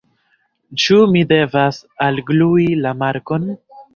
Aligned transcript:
Ĉu 0.83 0.95
mi 1.11 1.21
devas 1.33 1.77
alglui 2.07 2.65
la 2.87 2.97
markon? 3.05 3.49